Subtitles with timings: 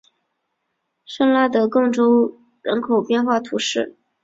[1.05, 2.01] 圣拉德贡德
[2.63, 3.99] 人口变化图示